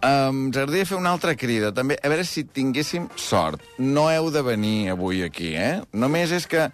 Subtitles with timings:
[0.00, 3.60] Um, ens agradaria fer una altra crida, també, a veure si tinguéssim sort.
[3.78, 5.82] No heu de venir avui aquí, eh?
[5.92, 6.70] Només és que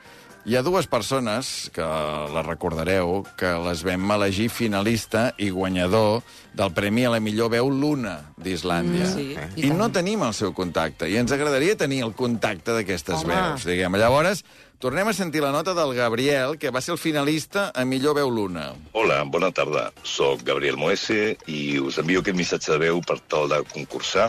[0.47, 1.85] hi ha dues persones, que
[2.31, 6.21] les recordareu, que les vam elegir finalista i guanyador
[6.55, 9.09] del Premi a la millor veu Luna d'Islàndia.
[9.09, 12.79] Mm, sí, I, i no tenim el seu contacte, i ens agradaria tenir el contacte
[12.79, 13.99] d'aquestes veus, diguem.
[13.99, 14.45] Llavors,
[14.79, 18.29] tornem a sentir la nota del Gabriel, que va ser el finalista a millor veu
[18.31, 18.75] Luna.
[18.93, 19.89] Hola, bona tarda.
[20.05, 24.29] Soc Gabriel Moese i us envio aquest missatge de veu per tal de concursar.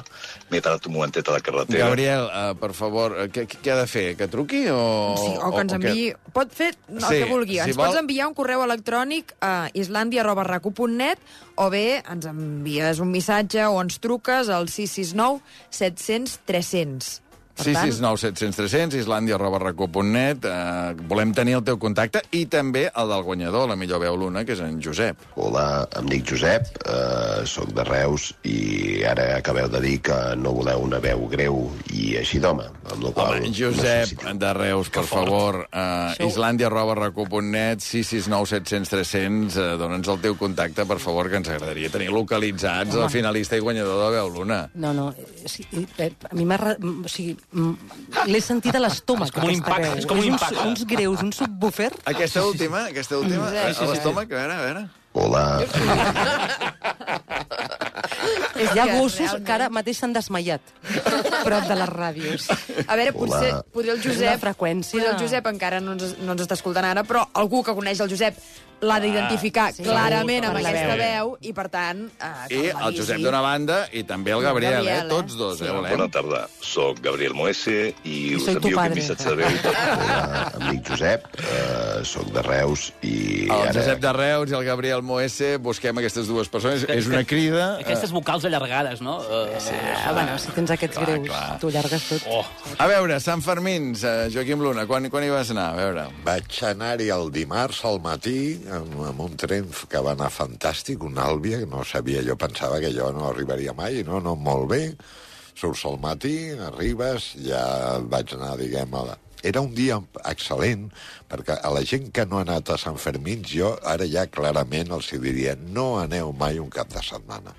[0.49, 1.89] M'he parat un momentet a la carretera.
[1.89, 4.05] Gabriel, uh, per favor, uh, què, què ha de fer?
[4.17, 4.80] Que truqui o...
[5.20, 6.08] Sí, o que ens enviï...
[6.38, 7.59] Pot fer el Sí, que vulgui.
[7.59, 11.20] si ens vol- pots enviar un correu electrònic a islandia.racu.net
[11.58, 15.41] o bé ens envies un missatge o ens truques al 669
[15.72, 17.16] 700 300.
[17.57, 20.45] Per tant, 669 700 300, islàndia arroba recu.net.
[20.45, 24.43] Uh, volem tenir el teu contacte i també el del guanyador, la millor veu Luna,
[24.45, 25.23] que és en Josep.
[25.41, 30.53] Hola, em dic Josep, eh, sóc de Reus i ara acabeu de dir que no
[30.57, 31.59] voleu una veu greu
[31.93, 33.38] i així d'home, amb la qual...
[33.39, 34.33] Home, Josep necessito.
[34.38, 40.38] de Reus, per favor, Això- islàndia arroba recu.net, 669 700 300, uh, dona'ns el teu
[40.38, 44.61] contacte, per favor, que ens agradaria tenir localitzats el finalista i guanyador de veu Luna.
[44.75, 46.58] No, no, eh, sí, eh, a mi m'ha...
[46.77, 47.36] O sigui,
[48.28, 49.98] l'he sentit a l'estómac, És com un impacte, veu.
[49.98, 50.67] és com un uns, impacte.
[50.67, 51.94] uns greus, un subwoofer.
[52.06, 54.88] Aquesta última, aquesta última, Sí, sí, a l'estómac, a veure, a veure.
[55.17, 55.64] Hola,
[58.58, 60.62] és Hi ha gossos realment- que ara mateix s'han desmaiat
[61.44, 62.48] prop de les ràdios.
[62.88, 63.64] A veure, potser, Hola.
[63.73, 64.28] potser el És Josep...
[64.28, 65.00] una freqüència.
[65.00, 68.00] Potser el Josep encara no ens, no ens està escoltant ara, però algú que coneix
[68.04, 68.38] el Josep
[68.81, 69.81] l'ha d'identificar sí.
[69.83, 71.02] clarament Segur, amb aquesta veu.
[71.02, 71.38] veu.
[71.42, 72.03] i, per tant...
[72.22, 72.97] Eh, I el.
[72.97, 75.06] Josep d'una banda i també el Gabriel, Gabriel, eh?
[75.06, 75.09] eh?
[75.09, 75.72] Tots dos, eh?
[75.72, 76.11] Bona Volem.
[76.14, 76.44] tarda.
[76.61, 79.02] Soc Gabriel Moese i I us soy tu envio padre.
[79.02, 83.16] aquest missatge de veu em dic Josep, eh, sóc de Reus i
[83.48, 83.73] El ara...
[83.80, 86.86] Josep de Reus i el Gabriel Moese, busquem aquestes dues persones.
[86.89, 87.78] És una crida...
[87.80, 89.17] eh, Aquestes vocals allargades, no?
[89.25, 89.73] Uh, sí,
[90.08, 91.58] Ah, bueno, si tens aquests Clar, greus, clar.
[91.59, 92.28] tu llargues tot.
[92.31, 92.45] Oh,
[92.78, 95.72] A veure, Sant Fermins, eh, Joaquim Luna, quan, quan hi vas anar?
[95.73, 96.05] A veure.
[96.28, 98.38] Vaig anar-hi el dimarts al matí
[98.73, 102.80] amb, amb un tren que va anar fantàstic, un Àlvia, que no sabia, jo pensava
[102.83, 104.82] que jo no arribaria mai, no, no, molt bé.
[105.58, 106.36] Surts al matí,
[106.67, 107.61] arribes, ja
[108.11, 109.17] vaig anar, diguem, a la...
[109.45, 110.88] Era un dia excel·lent,
[111.30, 114.92] perquè a la gent que no ha anat a Sant Fermins, jo ara ja clarament
[114.98, 117.54] els diria no aneu mai un cap de setmana.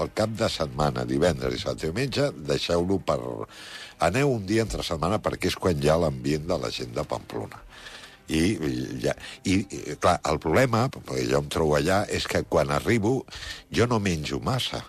[0.00, 3.18] El cap de setmana, divendres i i diumenge, deixeu-lo per...
[4.02, 7.04] Aneu un dia entre setmana perquè és quan hi ha l'ambient de la gent de
[7.04, 7.60] Pamplona.
[8.28, 8.42] I,
[9.02, 9.58] ja, i,
[10.00, 13.22] clar, el problema, perquè jo em trobo allà, és que quan arribo
[13.74, 14.84] jo no menjo massa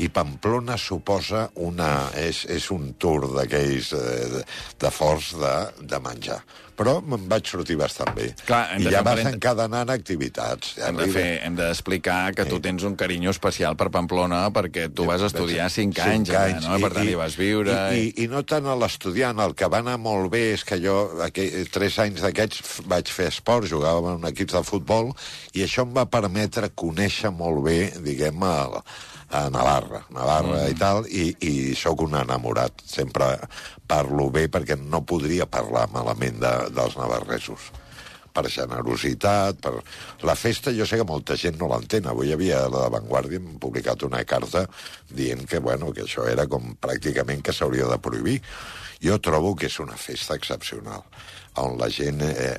[0.00, 2.10] i Pamplona suposa una...
[2.16, 4.42] és, és un tour d'aquells eh, de,
[4.80, 5.54] de forts de,
[5.92, 6.40] de menjar.
[6.80, 8.30] Però me'n vaig sortir bastant bé.
[8.48, 10.78] Clar, I ja vas parent- encadenant activitats.
[10.80, 15.04] Hem de fer, hem d'explicar que tu tens un carinyo especial per Pamplona perquè tu
[15.04, 16.78] vas estudiar 5 anys, allà, no?
[16.78, 17.76] I, per tant hi vas viure...
[17.92, 20.80] I, i, i no tant a l'estudiant, el que va anar molt bé és que
[20.80, 20.96] jo,
[21.26, 25.12] aquell, tres anys d'aquests, vaig fer esport, jugava en un equip de futbol,
[25.52, 28.80] i això em va permetre conèixer molt bé, diguem, a,
[29.30, 30.70] a Navarra, Navarra mm.
[30.72, 32.82] i tal, i, i sóc un enamorat.
[32.88, 33.34] Sempre
[33.90, 37.70] parlo bé perquè no podria parlar malament de, dels navarresos
[38.30, 39.80] per generositat, per...
[40.22, 42.06] La festa jo sé que molta gent no l'entén.
[42.06, 44.66] Avui havia la Vanguardia hem publicat una carta
[45.10, 48.38] dient que, bueno, que això era com pràcticament que s'hauria de prohibir.
[49.02, 51.02] Jo trobo que és una festa excepcional
[51.58, 52.58] on la gent, eh,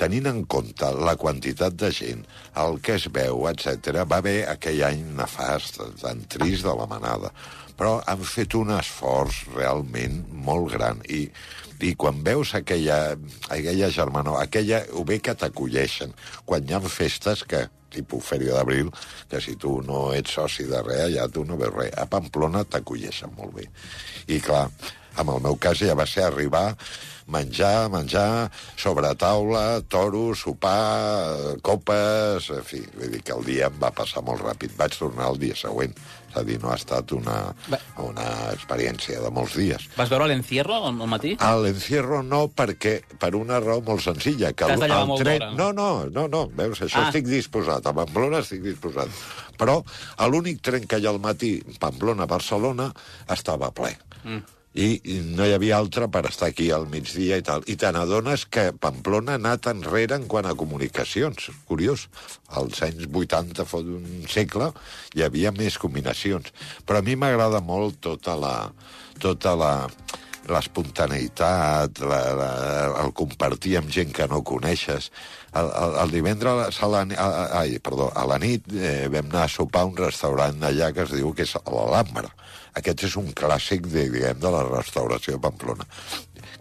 [0.00, 2.24] tenint en compte la quantitat de gent,
[2.56, 7.32] el que es veu, etc, va haver aquell any nefast, tan trist de la manada,
[7.76, 11.02] però han fet un esforç realment molt gran.
[11.08, 11.26] I
[11.82, 13.16] i quan veus aquella,
[13.50, 16.12] aquella germanor, aquella, o bé que t'acolleixen,
[16.46, 18.90] quan hi ha festes que, tipus Fèria d'Abril,
[19.30, 21.94] que si tu no ets soci de res, ja tu no veus res.
[22.00, 23.68] A Pamplona t'acolleixen molt bé.
[24.32, 24.66] I clar,
[25.20, 26.72] en el meu cas ja va ser arribar,
[27.32, 33.68] menjar, menjar, sobre taula, toro, sopar, eh, copes, en fi, vull dir que el dia
[33.68, 34.74] em va passar molt ràpid.
[34.78, 35.94] Vaig tornar el dia següent.
[36.32, 37.52] És a dir, no ha estat una,
[38.00, 38.24] una
[38.54, 39.84] experiència de molts dies.
[39.98, 41.34] vas veure l'encierro al matí?
[41.44, 44.54] A l'encierro no, perquè per una raó molt senzilla.
[44.56, 45.44] Que T'has de llevar molt tren...
[45.58, 47.10] No, no, no, no, veus, això Ah.
[47.10, 47.84] estic disposat.
[47.86, 49.12] A Pamplona estic disposat.
[49.60, 49.82] Però
[50.32, 52.88] l'únic tren que hi ha al matí, Pamplona-Barcelona,
[53.28, 53.92] estava ple.
[54.24, 54.40] Mm.
[54.72, 54.96] I,
[55.36, 57.64] no hi havia altre per estar aquí al migdia i tal.
[57.68, 61.50] I te n'adones que Pamplona ha anat enrere en quant a comunicacions.
[61.68, 62.06] Curiós.
[62.56, 64.70] Als anys 80, fa un segle,
[65.12, 66.54] hi havia més combinacions.
[66.88, 68.56] Però a mi m'agrada molt tota la...
[69.22, 69.72] Tota la
[70.50, 75.10] l'espontaneïtat, el compartir amb gent que no coneixes.
[75.52, 77.28] El, el, el divendres a la, a,
[77.60, 81.04] ai, perdó, a la nit eh, vam anar a sopar a un restaurant allà que
[81.04, 82.32] es diu que és l'Alhambra.
[82.80, 85.86] Aquest és un clàssic de, diguem, de la restauració de Pamplona.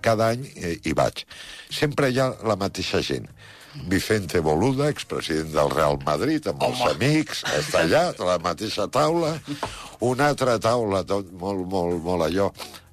[0.03, 1.23] Cada any eh, hi vaig.
[1.71, 3.29] Sempre hi ha la mateixa gent.
[3.87, 9.35] Vicente Boluda, expresident del Real Madrid, amb els amics, està allà, a la mateixa taula.
[10.01, 12.51] Una altra taula, tot molt, molt, molt allò,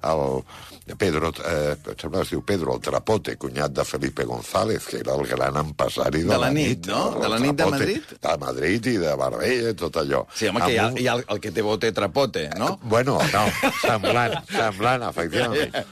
[0.09, 4.85] el Pedro, eh, em sembla que es diu Pedro, el Trapote, cunyat de Felipe González,
[4.87, 7.13] que era el gran empresari de, De la nit, no?
[7.15, 8.15] el De la nit de Trapote, Madrid?
[8.23, 10.23] De Madrid i de Marbella, tot allò.
[10.33, 12.79] Sí, home, que hi ha, un- hi ha el, el que té bote trapote, no?
[12.83, 13.43] Bueno, no,
[13.83, 15.75] semblant, semblant, efectivament.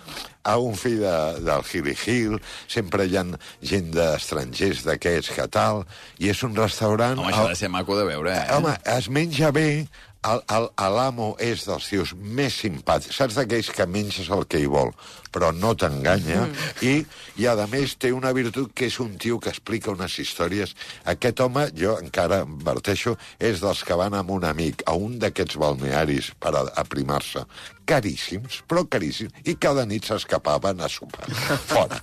[0.48, 2.38] A un fill de, del Gili Gil,
[2.72, 3.26] sempre hi ha
[3.68, 5.84] gent d'estrangers d'aquests que tal,
[6.24, 7.20] i és un restaurant...
[7.20, 8.46] Home, això ha de ser maco de veure, eh?
[8.56, 9.68] Home, es menja bé,
[10.28, 13.16] l'amo és dels tios més simpàtics.
[13.16, 14.92] Saps d'aquells que menges el que hi vol,
[15.34, 16.48] però no t'enganya,
[16.82, 17.00] i,
[17.38, 20.76] i a més té una virtut que és un tio que explica unes històries.
[21.06, 25.60] Aquest home, jo encara adverteixo, és dels que van amb un amic a un d'aquests
[25.62, 27.46] balnearis per aprimar-se,
[27.88, 31.30] caríssims, però caríssims, i cada nit s'escapaven a sopar.
[31.72, 32.00] Fora.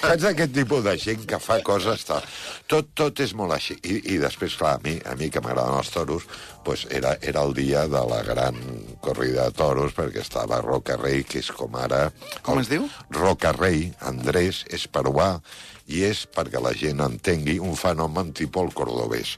[0.00, 2.04] Saps aquest tipus de gent que fa coses...
[2.08, 2.24] Tal.
[2.70, 3.76] Tot, tot és molt així.
[3.84, 6.26] I, i després, clar, a mi, a mi que m'agraden els toros,
[6.64, 8.58] pues era, era el dia de la gran
[9.04, 12.08] corrida de toros, perquè estava Roca Rei, que és com ara...
[12.46, 12.86] Com es diu?
[13.14, 15.32] Roca Rei, Andrés, és peruà,
[15.88, 19.36] i és, perquè la gent entengui, un fenomen tipus el cordobès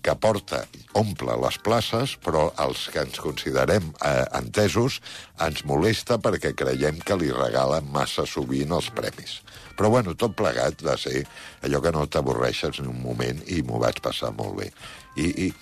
[0.00, 0.62] que porta,
[0.96, 4.98] omple les places, però els que ens considerem eh, entesos
[5.44, 9.40] ens molesta perquè creiem que li regalen massa sovint els premis.
[9.76, 11.24] Però, bueno, tot plegat va ser
[11.64, 14.70] allò que no t'avorreixes ni un moment i m'ho vaig passar molt bé.
[15.16, 15.52] I, i,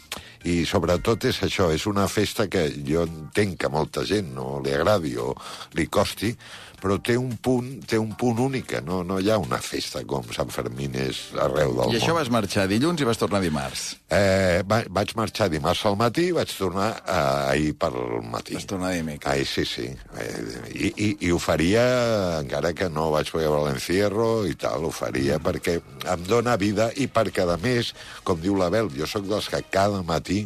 [0.48, 4.74] I sobretot és això, és una festa que jo entenc que molta gent no li
[4.74, 5.32] agradi o
[5.74, 6.34] li costi,
[6.78, 10.26] però té un punt, té un punt únic, no, no hi ha una festa com
[10.34, 12.20] Sant Fermín és arreu del I això món.
[12.20, 13.96] vas marxar dilluns i vas tornar dimarts.
[14.14, 17.16] Eh, va, vaig marxar dimarts al matí i vaig tornar eh,
[17.50, 17.98] ahir pel
[18.30, 18.54] matí.
[18.54, 19.32] Vas tornar dimecres.
[19.32, 19.88] Ai, sí, sí.
[19.90, 20.38] Eh,
[20.70, 21.82] i, i, I ho faria,
[22.44, 26.92] encara que no vaig poder veure l'encierro i tal, ho faria perquè em dóna vida
[26.94, 27.90] i perquè, a més,
[28.22, 30.44] com diu l'Abel, jo sóc dels que cada matí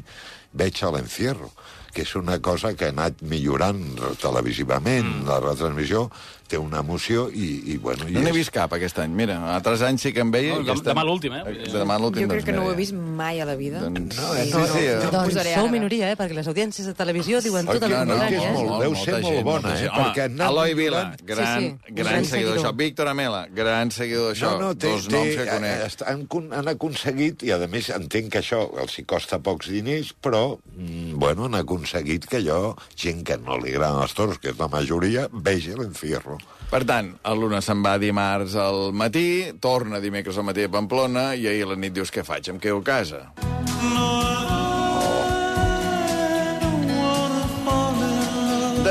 [0.52, 1.50] veig a l'encierro
[1.92, 3.82] que és una cosa que ha anat millorant
[4.22, 5.26] televisivament, mm.
[5.28, 6.06] la retransmissió
[6.52, 8.04] té una emoció i, i bueno...
[8.08, 9.14] I No n'he és- vist cap aquest any.
[9.16, 10.52] Mira, altres anys sí que en veia...
[10.54, 11.42] No, i dem- aquest any- demà l'últim, eh?
[11.64, 13.80] De Demà l'últim, Jo crec doncs, que no ho he vist mai a la vida.
[13.86, 15.10] Doncs, No, sí, eh, sí, no, sí, no, eh?
[15.12, 15.72] Doncs posaré sou ara.
[15.72, 16.16] minoria, eh?
[16.20, 18.52] Perquè les audiències de televisió diuen tot el clar, no, és eh?
[18.52, 19.88] molt- deu ser molt bona, eh?
[19.88, 22.74] Home, Perquè Eloi Vila, gran, Sí, sí, gran gran seguidor d'això.
[22.82, 24.52] Víctor Amela, gran seguidor d'això.
[24.58, 26.02] No, no, té, Dos té, noms que conec.
[26.12, 26.26] han,
[26.60, 31.16] han aconseguit, i a més entenc que això els hi costa pocs diners, però, mm,
[31.18, 34.68] bueno, han aconseguit que jo, gent que no li agraden els toros, que és la
[34.68, 36.38] majoria, vegi l'encierro.
[36.72, 41.32] Per tant, el Luna se'n va dimarts al matí, torna dimecres al matí a Pamplona,
[41.36, 42.48] i ahir a la nit dius, què faig?
[42.48, 43.24] Em quedo a casa.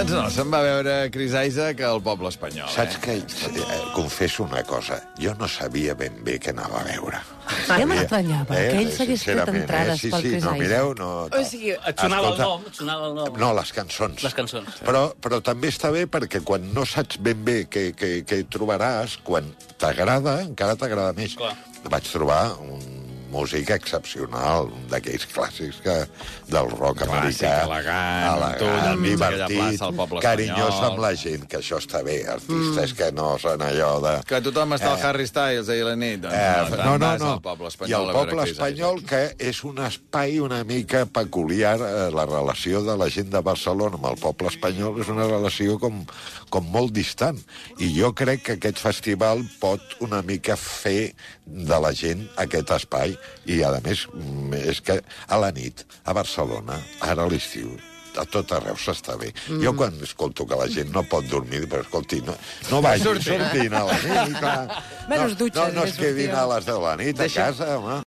[0.01, 2.65] Doncs no, se'n va veure Chris Isaac al poble espanyol.
[2.73, 3.01] Saps eh?
[3.03, 3.13] que,
[3.61, 7.19] eh, confesso una cosa, jo no sabia ben bé què anava a veure.
[7.67, 10.63] Ja m'estranyava que ell s'hagués fet sincerament, entrades sí, pel sí, Chris no, Isaac.
[10.63, 11.09] mireu, no...
[11.29, 13.37] O sigui, Et sonava el Escolta, nom, et sonava el nom.
[13.43, 14.25] No, les cançons.
[14.25, 14.79] Les cançons.
[14.89, 19.19] Però, però també està bé perquè quan no saps ben bé què, què, què trobaràs,
[19.27, 21.37] quan t'agrada, encara t'agrada més.
[21.37, 21.53] Clar.
[21.93, 22.81] Vaig trobar un
[23.31, 25.97] músic excepcional, un d'aquells clàssics que,
[26.51, 27.53] del rock Clàssic, americà.
[27.65, 30.91] elegant, tu allà enmig d'aquella plaça al poble carinyós espanyol.
[30.91, 32.17] amb la gent, que això està bé.
[32.27, 32.97] Artistes mm.
[32.99, 34.13] que no són allò de...
[34.27, 35.07] Que tothom està al Eh.
[35.07, 36.21] Harry Styles ahir a la nit.
[36.21, 37.31] Doncs, Eh, no, no, no.
[37.33, 41.05] Al poble I espanyol el a veure poble espanyol, que és un espai una mica
[41.05, 45.27] peculiar, eh, la relació de la gent de Barcelona amb el poble espanyol és una
[45.29, 46.03] relació com,
[46.49, 47.39] com molt distant.
[47.79, 51.13] I jo crec que aquest festival pot una mica fer
[51.45, 53.15] de la gent aquest espai.
[53.45, 57.77] I, a més, mm, és que a la nit, a Barcelona, ara a l'estiu,
[58.19, 59.31] a tot arreu s'està bé.
[59.47, 59.61] Mm.
[59.63, 62.35] Jo quan escolto que la gent no pot dormir, però escolti, no,
[62.71, 64.81] no vagi sortint a la nit, clar.
[65.11, 67.99] Menys no, dutxes, no, no es quedin a les de la nit a casa, home.